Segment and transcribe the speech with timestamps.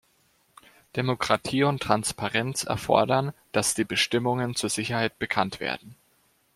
[0.95, 5.95] Demokratie und Transparenz erfordern, dass die Bestimmungen zur Sicherheit bekannt werden.